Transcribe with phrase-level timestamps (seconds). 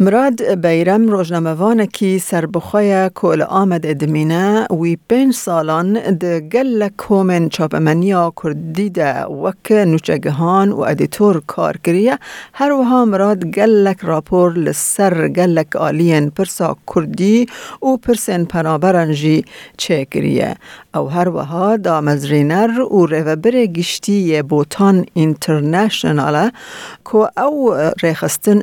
[0.00, 8.32] مراد بیرم روزنامه‌وانه کی سربخوی کل آمد ادمینه وی پنج سالان ده گل کومن چاپمنیا
[8.42, 10.94] کردی ده وک نوچگهان و
[11.84, 12.18] کریه
[12.54, 17.46] هر وها مراد گلک راپور لسر گلک آلین پرسا کردی
[17.82, 19.44] و پرسن پنابرنجی
[19.76, 20.56] چه کریه
[20.94, 21.78] او هر وها
[22.92, 26.52] و ریوبر گشتی بوتان اینترنشناله
[27.04, 28.62] که او ریخستن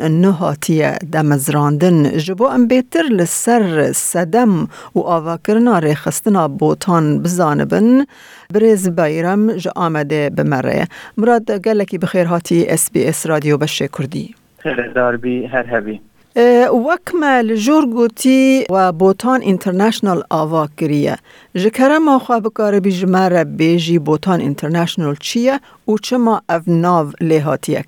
[1.21, 8.05] مزراندن جبو ام بیتر لسر سدم و آواکرنا ریخستنا بوتان بزانبن.
[8.53, 10.88] برز بایرم جا آمده بمره.
[11.17, 14.35] مراد گلکی بخیر هاتی اس بی اس رادیو بشه کردی.
[14.57, 16.02] خیر داربی هر هبی
[16.35, 21.17] وکمل جور گوتی و بوتان اینترنشنال آوا کریه
[21.55, 27.12] جکره ما خواه بکاره بی جمره بیجی بوتان اینترنشنال چیه؟ و چه ما او ناو
[27.21, 27.84] لیهاتیه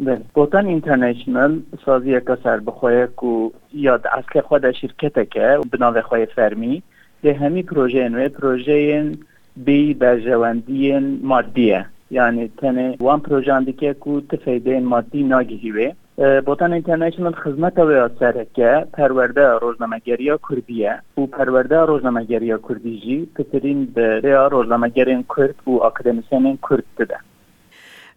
[0.00, 0.20] بله.
[0.34, 6.82] بوتان اینترنشنال سازی که سر بخواه که یاد اصل خود شرکت که بناو خواه فرمی
[7.22, 9.12] ده همی پروژه نوی پروژه
[9.56, 13.20] بی برجواندی مادیه یعنی تنه وان
[13.72, 13.96] که که
[14.30, 15.22] تفیده مادی
[16.72, 24.20] اینترنشنال خدمت و سره که پرورده روزنامه‌گری کردیه و پرورده روزنامه‌گری کردی جی پترین به
[24.20, 27.16] ریا روزنامه‌گرین کرد و اکادمیسین کرد ده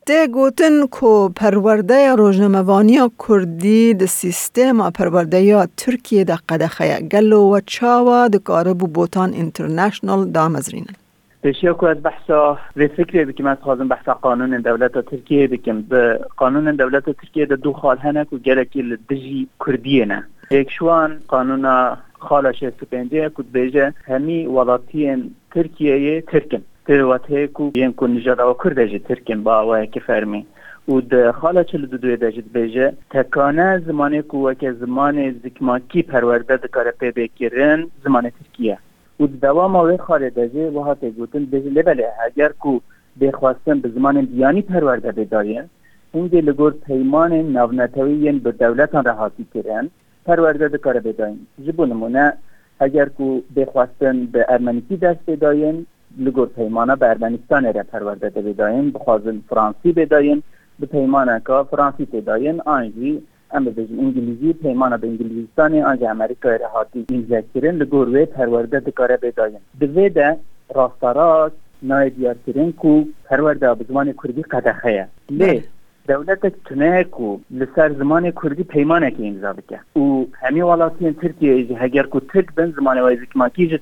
[0.06, 7.60] ده گوتن کو پرورده روزنامه‌وانی کردی د سیستم پرورده یا ترکیه ده قدخه گلو و
[7.66, 10.96] چاوا د کاربو بوتان اینترنشنال دامزرینن
[11.44, 15.82] بشیا که از بحثا به فکری بکیم از خواهدن بحثا قانون دولت ترکیه بکیم.
[15.82, 20.24] به قانون دولت ترکیه ده دو خال هنک و گلکی لدجی کردیه نه.
[20.52, 26.62] یک شوان قانون خالش سپنجه کد بیجه همی ولاتین ترکیه ترکن.
[26.88, 30.46] تروته کو ین کو نجات و کرده ترکن با و که فرمی
[30.88, 36.58] و د خاله چل دو دوی دجت بیجه تکانه زمانه کو وکه زمان زکماکی پرورده
[36.58, 38.78] دکاره پی بکرن زمان ترکیه
[39.20, 42.80] و دوام او خاله دجه و هاته گوتن به لبله اگر کو
[43.22, 45.64] بخواستن به زمان دیانی پرورده بداین
[46.12, 49.90] اونجا لگور پیمان نونتوی به دولتان رهاتی کرن
[50.26, 52.34] پرورده دکاره بداین جبو نمونه
[52.80, 55.86] اگر کو بخواستن به ارمنیکی دست بداین
[56.18, 59.92] لگور پیمانه به ارمنستان را پرورده بداین بخوازن فرانسی
[60.80, 66.68] به پیمانه که فرانسی بداین آنجی ام به انگلیزی پیمانه به انگلیستان آنجا امریکا را
[66.68, 70.38] هاتی امضا کردن لگور وی پرورده دکاره بداین دوی ده
[70.76, 75.64] راستاراست نای دیار کردن کو پرورده به زمان کردی قدخه لی
[76.08, 80.00] دولت تنه کو لسر زمان کردی پیمانه که امضا بکه.
[80.00, 83.80] و همی ولاتین ترکیه هگر کو ترک بن زمان وایزی کماکی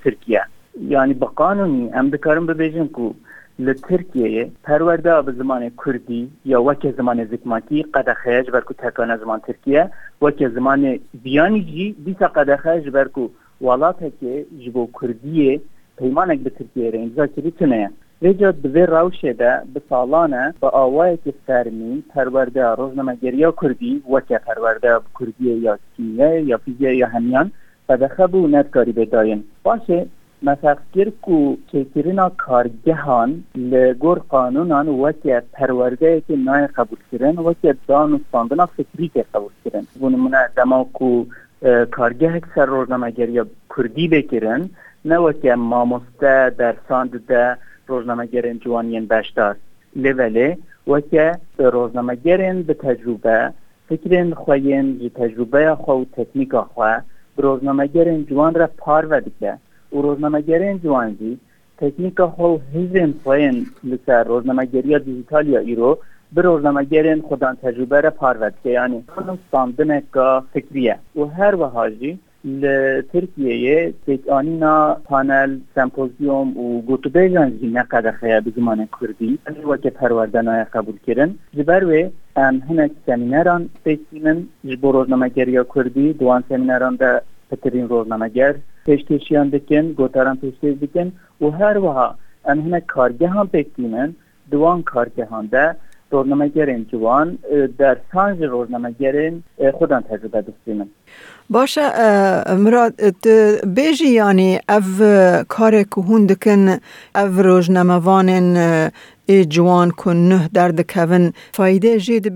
[0.80, 3.14] yani به قانونی ام دکارم ببیجن کو
[3.60, 9.90] لترکیه پرورده به زمان کردی یا وک زمان زکماکی قد خیج برکو تکانه زمان ترکیه
[10.22, 13.30] وک زمان بیانی جی دیسا قد خیج برکو
[13.62, 15.62] ولاته که جبو کردیه
[15.98, 21.18] پیمانک به ترکیه را امضا کردی تونه رجا دوی روشه ده به سالانه با آوای
[21.18, 27.52] که فرمی پرورده روزنامه‌گری کردی وکه پرورده کردی یا کیمیه یا فیزیک یا همیان
[27.90, 28.92] و دخبو ندکاری
[31.22, 39.26] کو کیکرینا کارگهان لگور قانونان وکی پرورده که نای قبول کردن وکی دانستاندنا فکری که
[39.34, 41.26] قبول کردن بونمونه دما کو
[41.92, 43.42] کارگه سر روزنامه‌گری
[43.78, 44.70] کردی بکرن
[45.06, 47.58] نه وکی ماموسته درساند ده
[47.88, 49.56] روزنامه‌گرین جوانین بشدار.
[49.96, 50.58] لوله
[50.88, 53.54] وکی روزنامه‌گرین به تجربه
[53.90, 56.06] فکرین خوین تجربه خو و
[56.62, 56.84] خو
[57.38, 59.58] روزنامه‌گرین جوان را پارو دیگه
[59.94, 61.40] و روزنامه‌گری جوانجی
[61.78, 65.98] تکنیک هو هیزن پوین لسر روزنامه‌گری دیجیتال یا ایرو
[66.34, 69.04] به روزنامه‌گرین خودان تجربه را پارود که یعنی
[69.52, 71.00] ساندن که فکریه.
[71.16, 79.40] و هر وهاجی لترکیه تکانینا پانل سمپوزیوم و گوتوبه جانجی نقد خیه به زمان کردی.
[79.68, 85.58] و که پروردن قبول کردن جبر و ام هنک سمینران پیسینن جبو روزنامه‌گری
[88.88, 91.08] کردی دوان سمینران ده پترین روزنامه‌گر پێشکەشیان دەکەن گۆتاران پێشکەش دەکەن
[91.42, 94.16] و هەروەها ئەم هەنە کارگەهان پێکتینن
[94.52, 95.76] دوان کارگەهاندا
[96.12, 97.38] روزنامهگرین جوان
[97.78, 99.44] در سانج روزنامهگرین
[99.74, 100.88] خودان تجربه دستینن
[101.50, 101.82] باشه
[102.54, 102.94] مراد
[103.66, 104.82] بیجی یعنی او
[105.50, 106.78] کار که هون دکن
[107.16, 108.58] او روزنامهوانین
[109.50, 111.34] جوان کن نه درد کون.
[111.54, 112.34] فایده جید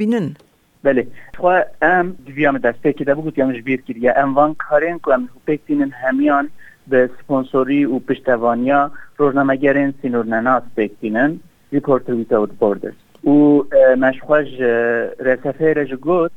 [0.85, 1.07] بله.
[1.37, 1.47] خو
[1.81, 5.91] ام دویام دسته که دبو گوت یامش بیر کردیا ام وان کارین کو ام پکتینن
[5.91, 6.49] همیان
[6.87, 11.39] به سپانسوری و پشتوانیا روزنامه‌گرین سینور نناس پکتینن
[11.71, 12.93] ریپورتر ویتاوت بوردرز
[13.27, 13.63] و
[13.97, 14.47] مشخوش
[15.19, 15.95] رسفه رج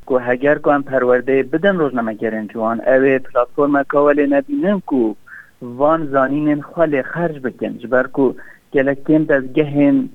[0.09, 5.15] که هگر که پرورده بدن روزنامه گرن جوان اوه پلاتفورم کاوله نبینن که
[5.63, 8.07] وان زانین خال خرج بکن جبر
[8.73, 10.09] که روزنامه کردی هنه و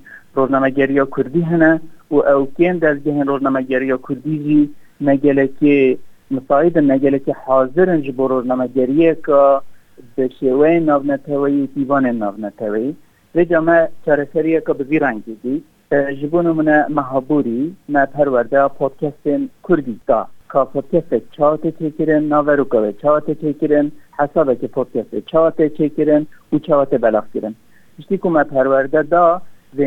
[2.08, 5.98] او کیم دزگهن روزنامه گریا کردی جی نگلکی
[6.30, 9.60] مساعد نگلکی حاضرن جبو روزنامه گریه که
[10.16, 12.94] به شیوه ناونتوی و دیوان ناونتوی
[13.34, 15.64] و جامعه چارسریه که بزی رنگی دی
[16.22, 19.24] جبون من مهابوری ما پرورده پودکست
[19.68, 20.26] کردی دا.
[21.36, 26.58] چاوت چکرن ناورو که چاوت چکرن حسابه که پودکست چاوت چکرن و
[27.34, 27.54] کرن
[27.98, 29.42] اشتی که ما پرورده دا
[29.78, 29.82] و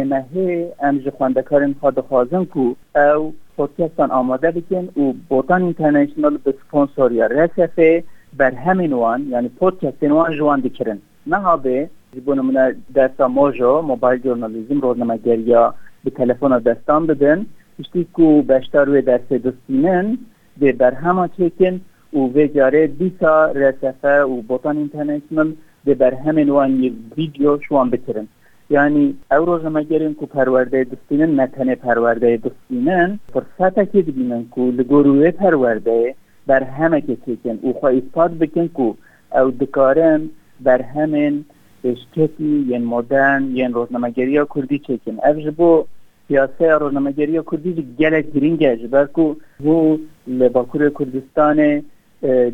[0.79, 7.27] امج خواندکارن خواهد خوازن که او پودکستان آماده بکن و بوتان اینترنشنال به سپونسور یا
[7.27, 8.03] رسفه
[8.37, 13.81] بر همین وان یعنی پودکست وان جوان دکرن نه ها به جبون من درسا موجو
[13.81, 15.73] موبایل جورنالیزم روزنامه یا
[16.03, 17.45] به تلفن دستان بدن.
[17.79, 20.17] اشتی که بیشتر روی درس دستینن
[20.57, 21.81] به بر همه چکن
[22.13, 25.53] و و جاره دیسا رسفه و بوتان اینترنشنال
[25.85, 28.27] به بر همین وان ویدیو شوان بکرن.
[28.69, 33.19] یعنی او روزنامهگرین که پرورده دستینن نتنه پرورده دستینن.
[33.33, 36.15] فرصت که ببینن که لگروه پرورده
[36.47, 38.93] بر همه که چکن او خواه اثبات بکن که
[39.39, 40.29] او دکارن
[40.59, 41.45] بر همین
[41.83, 45.17] اشتکی ین مدرن ین روزنامهگری کردی چکن.
[45.27, 45.85] او جبو
[46.27, 51.83] سیاسه روزنامهگری کردی گلک گرینگه جبر که او لباکور کردستان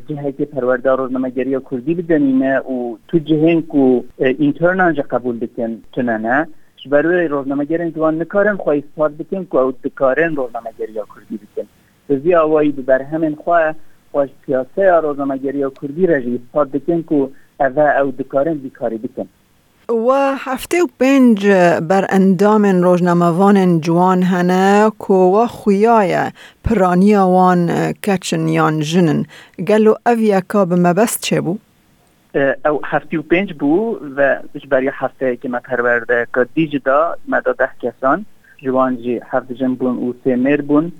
[0.07, 6.47] جهه که پرورده روزنامهگری کردی بدنینه و تو جهه که اینترنان جا قبول بکن تننه
[6.89, 11.67] برای روزنامهگرین جوان نکارن خواه اثبات بکن که او دکارن روزنامهگری کردی بکن.
[12.09, 13.75] بزی آوایی بر همین خواه
[14.11, 17.29] خواه سیاسه روزنامهگری کردی جی اثبات بکن که
[17.59, 19.27] اوه او دکارن بیکاری بکن.
[19.89, 21.47] و هفته و پنج
[21.89, 26.31] بر اندام روزنامهوان جوان هنه که و خویای
[26.63, 29.25] پرانی وان کچن یان جنن
[29.67, 31.57] گلو اویا که به مبست چه بو؟
[32.65, 34.39] او هفته و پنج بو و
[34.69, 38.25] برای هفته که ما پرورده که دیج دا مدا ده کسان
[38.57, 40.91] جوان جی هفت جن بون و سه مر بون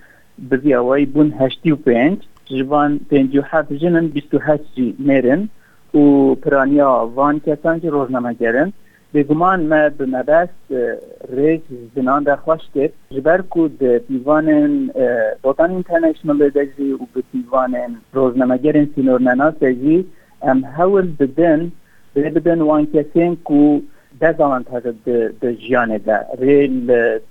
[0.52, 4.96] بزی اوای بون هشتی و پنج جوان پنج و هفت جنن بیست و هشت جی
[5.00, 5.50] مرن
[5.94, 8.74] و پرانیا وان کسان که روزنامه گرن
[9.14, 10.74] بگمان ما به مبست
[11.30, 11.62] ریج
[11.96, 12.94] زنان در خوش کرد.
[13.12, 14.90] جبر کود دیوان
[15.44, 17.76] بوتان اینترنشنال دجی و به دیوان
[18.14, 20.06] روزنامه گرن سینور نناس دجی
[20.42, 21.72] ام حول بدن
[22.14, 23.80] به بدن وان کسین کو
[24.22, 24.84] دزاوانتاج
[25.42, 26.76] د ژیان ده ریل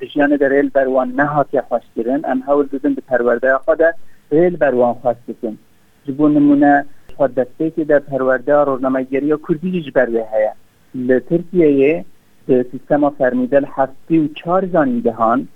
[0.01, 3.59] د ژیان ده ریل بر وان نه هاتی خوش کرن ام حول بدن به پرورده
[3.59, 3.83] خود
[4.33, 5.59] ریل بر وان خوش کرن
[6.07, 6.85] جبون نمونه
[7.19, 10.53] دسته که در پرورده روزنامه‌گری یا کردی جبروه هیا
[10.95, 12.05] لترکیه
[12.47, 15.49] به سیستم فرمیدل هفتی و چار زانیدهان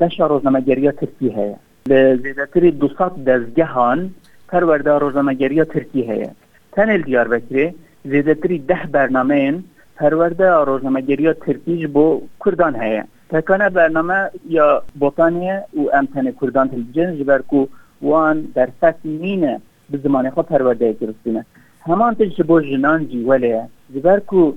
[0.00, 1.56] بش روزنامه‌گری ترکی هیا
[1.88, 4.14] لزیدتری دو سات دزگهان
[4.48, 6.30] پرورده روزنامه‌گری ترکی هیا
[6.72, 7.74] تنل دیار بکری
[8.04, 9.62] زیدتری ده برنامه
[9.96, 17.38] پرورده روزنامه‌گری ترکیج بو کردان هیا تکانه برنامه یا بوتانیه و امتن کردان تلویزیون جبر
[17.38, 17.66] کو
[18.02, 19.60] وان در سطح مینه
[19.90, 21.46] به زمان خود پرورده گرفتینه
[21.86, 24.52] همان تج بو جنان جی ولیه جبر کو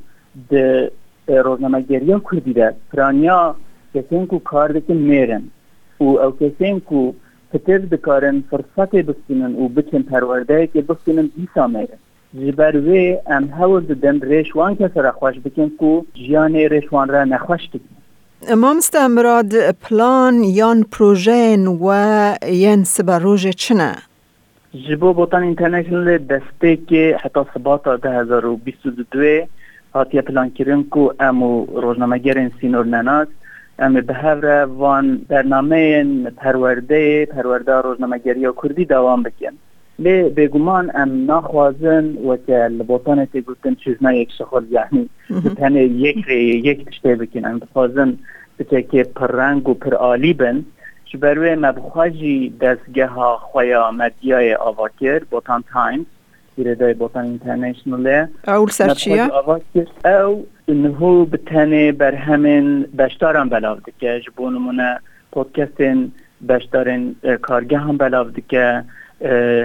[0.51, 0.55] د
[1.27, 3.55] روزنامه‌گری کردی ده پرانیا
[3.93, 5.43] کسین کو کار دکن میرن.
[5.99, 7.11] و او کسین کو
[7.53, 10.03] پتر دکارن فرصت بستینن و بچن
[10.73, 11.99] که بستینن دیسا میرن.
[12.33, 17.69] جبر وی ام هول ددن ریشوان کس را خوش بکن کو جیان ریشوان را نخوش
[17.69, 17.79] بکن
[18.49, 18.79] امام
[19.09, 23.95] مراد پلان یان پروژه و ین سبروژه چنه؟
[24.85, 29.47] جبو بوتان اینترنشنل دسته که حتی ثبات 2022
[29.95, 33.27] هاتیه پلان کرن کو امو روزنامه گرن سینور نناس
[33.79, 36.03] ام به هر وان برنامه
[36.37, 37.27] پرورده
[38.23, 39.53] گری کردی دوام بکن.
[39.99, 45.09] لی بگمان ام نخوازن و که لبوتان تی گفتن چیز نه یک شخول یعنی
[45.57, 46.27] تنه یک
[46.65, 47.45] یک تشته بکن.
[47.45, 48.17] ام بخوازن
[48.59, 50.65] بچه که پر و پر آلی بن.
[51.11, 56.05] چه بروی مبخواجی دستگاه ها خویا مدیای آواکر بوتان تایمز
[56.57, 59.29] ایرادای بوتان اینترنشنال اول سرچیه
[60.05, 64.19] او انهو بتنه بر همین بشتارم بلاو دکه.
[64.19, 64.99] جبو نمونه
[65.31, 66.11] پودکستین
[66.49, 68.83] بشتارین کارگه هم بلاو دکه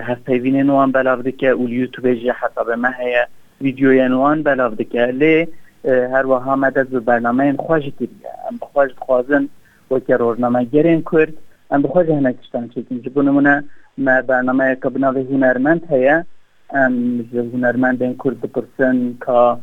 [0.02, 1.48] هفپیوین نوان بلاو دکه.
[1.48, 3.26] اول یوتیوب جه حساب مهه
[3.60, 5.06] ویدیوی نوان بلاو دکه.
[5.06, 5.48] لی
[5.84, 8.12] هر وها مدد برنامه خوش دیگه
[8.50, 9.48] ام بخواج خوازن
[9.92, 11.32] و که روزنامه گرین کرد.
[11.70, 13.64] ام بخواج هنکشتن چکیم جبو نمونه
[13.98, 16.24] ما برنامه که بناوه هنرمند هیه
[16.70, 19.56] ام هنرمندین کرد بپرسن که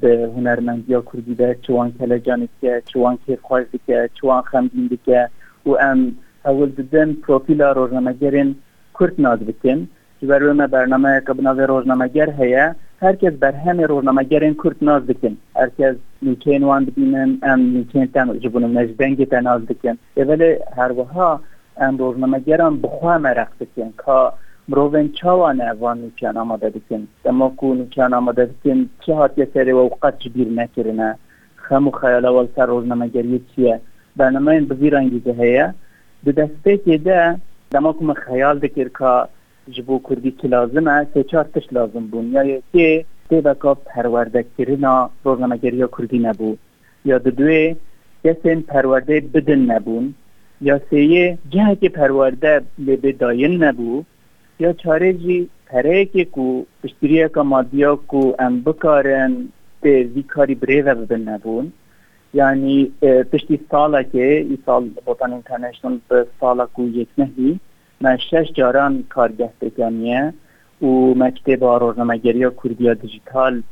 [0.00, 3.38] به هنرمندی ها کردی ده چوان کلجان که چوان که
[3.86, 5.28] که چوان خمدین که
[5.66, 8.56] و ام اول ددن پروفیل روزنامهگرین
[9.00, 9.88] کرد ناز بکن.
[10.22, 11.32] جبرونا برنامه که
[13.00, 15.36] هیا هرکس بر همه روزنامهگرین کرد ناز بکن.
[15.56, 19.98] هرکس نیچین وان ببینن ام نیچین تن جبونم نجدنگی تن ناز بکن.
[20.16, 21.40] ولی هر وها
[21.76, 24.36] ام روزنامهگران بخواه مرق بکن که
[24.68, 27.08] مروین چاوانه وان نوچان آماده بکن.
[27.24, 28.88] دما کو نوچان آماده بکن.
[29.00, 31.18] چه هاتی سری و اوقات جبیر نکرنه
[31.56, 33.80] خمو خیال اول سر روزنامهگری چیه؟
[34.16, 35.74] برنامه این بزیر انگیزه هیا
[36.24, 37.36] به دسته که ده
[37.70, 39.28] دما کو خیال دکر که
[39.68, 45.10] جبو کردی که لازمه سه چهار تش لازم بون یا یکی تی بکا پرورده کرنا
[45.24, 46.58] روزنامهگری کردی نبود.
[47.04, 47.76] یا دوی
[48.24, 50.14] کسین پرورده بدن نبون
[50.60, 54.06] یا سه جهه که پرورده به داین نبود.
[54.58, 59.48] یا چاره جی پره که کو پشتریه که مادیا کو ام بکارن
[59.80, 61.72] به وی کاری بریوه ببن نبون
[62.34, 62.92] یعنی
[63.32, 67.60] پشتی سالا که ای سال بوتان انترنشنال به سالا کو یک نهی.
[68.00, 70.34] من شش جاران کارگه بکنیه
[70.82, 73.62] و مکتب روزنامهگری کردیا دیجیتال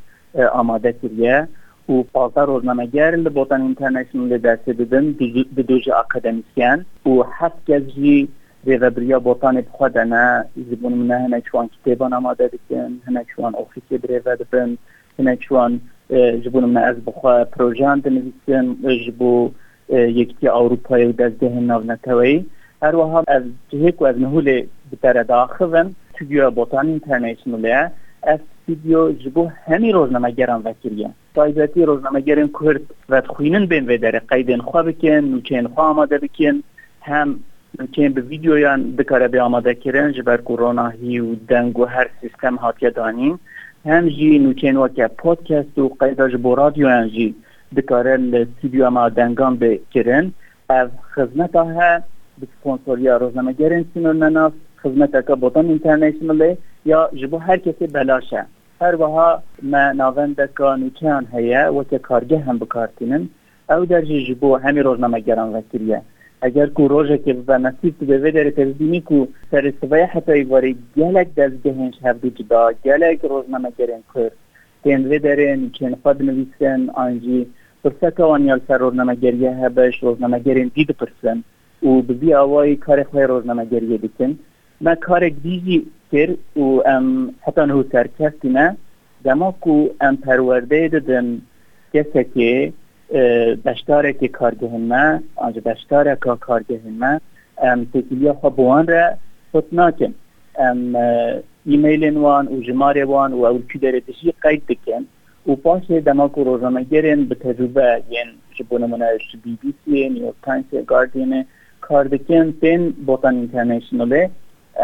[0.52, 1.48] آماده کریه
[1.88, 5.12] و پازده روزنامهگر لبوتان انترنشنال دسته دادن
[5.56, 8.28] به دوج اکادمیسیان و هفت گزجی
[8.66, 14.78] ریوبریا بوتان بخوادنه زبون منه هنه چوان کتابان آماده بکن هنه چوان اوفیسی بریوه دبن
[15.18, 15.80] هنه چوان
[16.44, 18.76] جبون من از بخوا پروژان دنویسن
[19.06, 19.50] جبو
[19.88, 21.82] یکتی اروپای و دزده ناو
[22.84, 24.48] هر وها از جهک و از نهول
[24.92, 25.94] بتر داخلن.
[26.14, 27.90] تیویا بوتان انترنیشنالیه
[28.22, 28.38] از
[28.68, 34.82] ویدیو جبو همی روزنامه گران وکریه تایبەتی ڕۆژنامەگەرن کورد ڕەتخوینن بێن وێ دەرە قەیدێن خوا
[34.88, 36.56] بکەن نوچێن خوا ئامادە بکەن
[37.08, 37.28] هەم
[37.80, 42.90] نوچێن بە ویددیۆیان بکارە بێ ئامادەکردن ji ber کۆرۆناهی و دەنگ و هەر سیستەم هاتیە
[42.98, 43.34] دانین
[43.90, 47.28] هم جی نوچێن وەکە پۆتکەست و قەیدا ji بۆ رادیۆیان جی
[47.76, 50.26] دکارە لە سیدیو ئەما دەنگان بکردن.
[50.80, 50.88] ev
[52.40, 54.50] bi sponsoriya rojnamegerên sînor nenav
[54.82, 58.42] xizmeteka botan internationalê ya ji bo her kesê belaş e
[58.78, 63.30] her wiha me navendeka nûçeyan heye weke kargeh hem bikartînin
[63.70, 66.02] ew derjî ji bo hemî rojnamegeran vekiriye
[66.42, 71.92] eger ku rojekê ve nesîb tu vê derê tevbînî ku serîsivaya hetayî warî gelek dezgehên
[72.04, 74.30] hevdû cida gelek rojnamegerên kur
[74.82, 77.48] tên vê derê nûçên xwe dinivîsin an jî
[77.82, 81.53] pirseka wan yal ser rojnamegeriye hebeş rojnamegerên dî dipirsin û bi vî awayî
[81.84, 84.38] او بزی آوای کار خوی روزنامه گریه بکن.
[84.80, 88.76] ما کار دیجی کر و ام حتی نهو سرکستی نه.
[89.24, 91.42] دما که ام پرورده دادن
[91.94, 92.72] کسی که
[93.64, 97.20] بشتاره که کار دهن ما آنجا بشتاره که کار دهن ما
[97.62, 99.10] ام تکیلی خواه بوان را
[99.52, 100.14] خود ناکن.
[100.58, 100.96] ام
[102.16, 105.06] وان و جمار وان و اول که داره تشی قید دکن
[105.46, 110.34] و پاشه دما که روزنامه گرن به تجربه یعن شبونه منعش بی بی سی نیوک
[110.42, 111.46] تانسی گاردینه
[111.86, 114.22] kar dikin tên botan internationalê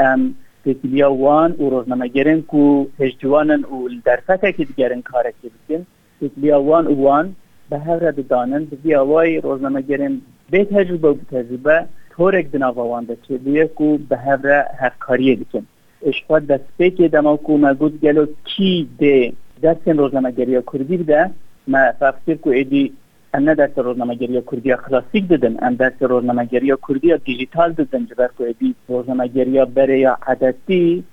[0.06, 0.20] em
[0.64, 2.62] têkiliya wan û rojnamegerên ku
[3.00, 3.76] hejciwanin û
[4.06, 5.80] derfetekî digerin karekê dikin
[6.20, 7.26] têkiliya wan û wan
[7.70, 8.64] به هر دانن.
[8.84, 14.64] به اوای روزنامه‌گرین به تجربه و تجربه تورک دناوان ده چه بیه کو به هر
[14.78, 15.66] هر کاری دکن
[16.06, 21.30] اشخوا دست که دما کو مگود گلو کی ده درسن روزنامه‌گری کردی ده
[21.68, 22.92] ما فکر کو ایدی
[23.38, 28.52] نه درس روزنامه‌گری کردی کلاسیک دیدن ان درس روزنامه‌گری کردی دیجیتال دیدن چې بر کوی
[28.52, 31.04] دی روزنامه‌گری بره یا عددی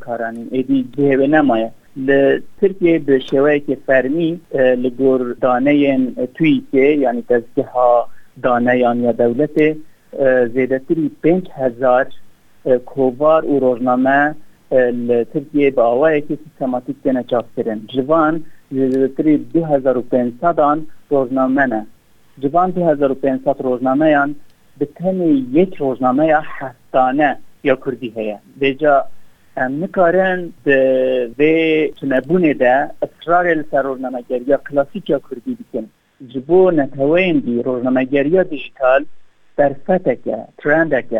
[0.00, 1.70] کارانی ای دی به نه ما
[2.60, 5.74] ترکیه به شوی کې فرمی ل ګور دانه
[6.34, 8.04] توی کې یعنی تزکیه
[8.42, 9.76] دانه یا دولت
[10.54, 12.06] زیدتری 5000
[12.86, 14.34] کووار او روزنامه
[15.32, 20.60] ترکیه با آوائی که سیستماتیک دینا چاپ کرن جوان زیدتری 2500
[21.10, 21.86] روزنامه نه
[22.38, 24.34] جوان دو هزار و پینسات روزنامه یان
[24.78, 29.04] به تنه یک روزنامه یا هستانه یا کردی هیا بجا
[29.56, 35.86] نکارن به وی تنبونه ده اصرار سر روزنامه گریا کلاسیک یا کردی بکن
[36.28, 39.04] جبو نتوین دی روزنامه گریا دیجیتال
[39.56, 41.12] برفتک یا ترندک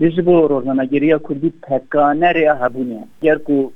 [0.00, 3.04] یا جبو روزنامه گریا کردی پکانه ریا هبونه.
[3.22, 3.70] گر کو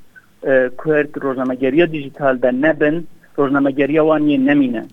[0.85, 3.03] کرد روزنامه گریا دیجیتال ده نبن
[3.35, 4.83] روزنامه گریا وانی نمینه.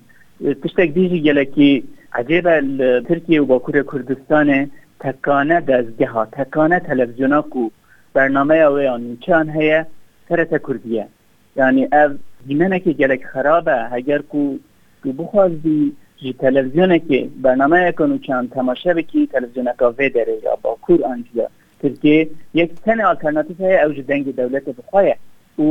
[0.45, 2.61] تشتک دیجی گلی که عجیب
[3.00, 7.71] ترکیه و باکور کردستان تکانه دزگه ها تکانه تلویزیون ها کو
[8.14, 9.87] برنامه اوی آنچان هیه
[10.28, 11.07] ترت کردیه.
[11.57, 13.76] یعنی او دیمنه که گلی که خرابه.
[13.92, 14.57] هگر کو
[15.02, 20.59] تو بخواستی جی تلویزیون که برنامه اکنو چان تماشه بکی تلویزیون ها که داره یا
[20.62, 21.49] باکور آنجیه
[21.83, 25.04] ترکیه یک تن آلترناتیف هیه او جدنگ دولت بخواه.
[25.59, 25.67] Û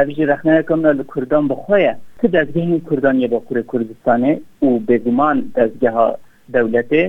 [0.00, 6.16] ev jî rexneyekomna li Kurdan bixwaye ti dezgehên Kurdan yê Bakurê Kurdistanê û bêguman dezgeha
[6.54, 7.02] dewletê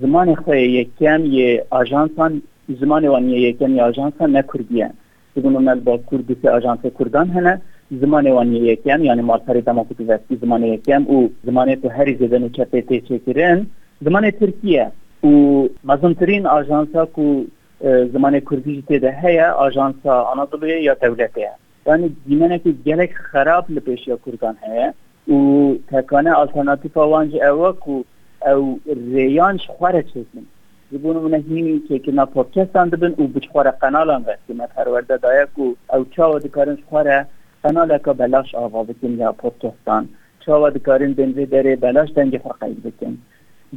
[0.00, 2.32] زمان خواه یکم یه آژانسان
[2.80, 4.90] زمان وانی یکم یه آژانسان نه کردیه
[5.36, 7.60] بگونم مل با کردی سه آژانس کردان هنه
[8.00, 12.48] زمان وانی یکم یعنی مالساری دماکوتی وستی زمان یکم و زمان تو هری زدن و
[12.48, 13.20] چپه تی
[14.04, 14.90] زمان ترکیه.
[15.24, 15.28] و
[15.84, 17.44] مزمترین آژانسا که
[17.80, 21.48] زمان کردی تیده هیا آژانسا آنادولویه یا دولته
[21.86, 24.94] yani dîmenekî gelek xerab li pêşiya Kurdan heye
[25.28, 25.36] û
[25.90, 28.04] tekane alternatîfa wan ji ew e ku
[28.52, 28.62] ew
[29.14, 30.44] rêyan ji xwe re çêkin
[30.90, 35.22] ji bo min hînî çêkirina podcastan dibin û bi xwe re qenalan vestî me perwerde
[35.22, 37.26] daye ku ew çawa dikarin ji xwe re
[37.62, 38.12] qenaleka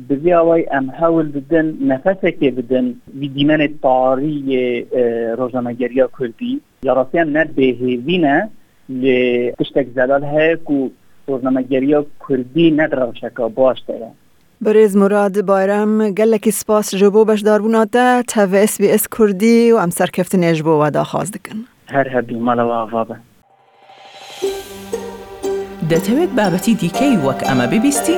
[0.10, 2.96] بزی اوای ام حول بدن نفسه که بدن.
[3.20, 4.86] وی دیمن تاری
[5.38, 6.62] روزنامه‌گری کردی.
[6.84, 8.50] یا راستیان نه بهیوینه
[8.90, 10.90] لپشتک زلال های که
[11.28, 11.96] روزنامه‌گری
[12.30, 14.08] کردی نداره شکا باش داره.
[14.62, 19.76] بریز مراد بایرم گلکی سپاس جبو باش داربوناته تا و اس بی اس کردی و
[19.76, 21.60] ام سرکفت نجبو و دا خواست دکن.
[21.88, 23.16] هر هبی مالا و آفابه
[25.90, 28.18] دەتەوێت بابەتی دیکەی وەک ئەمە ببیستی؟